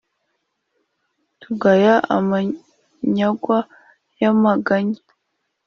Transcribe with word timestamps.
Tuyaga 1.41 1.95
amanyagwa 2.17 3.57
y'amaganya 4.19 5.01